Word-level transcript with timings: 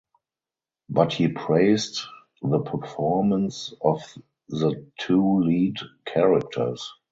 But 0.89 1.13
he 1.13 1.27
praised 1.27 2.01
the 2.41 2.57
performance 2.63 3.71
of 3.81 4.01
the 4.49 4.87
two 4.97 5.41
lead 5.43 5.77
characters. 6.05 6.91